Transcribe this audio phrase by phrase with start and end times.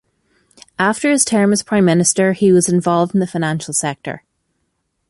[0.79, 4.23] After his term as prime minister he was involved in the financial sector.